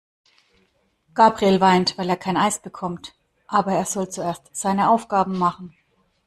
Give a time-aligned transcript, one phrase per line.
[1.13, 3.13] Gabriel weint, weil er kein Eis bekommt.
[3.45, 5.75] Aber er soll zuerst seine Aufgaben machen.